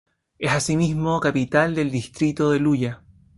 [0.39, 3.03] Es asimismo capital del distrito de Luya.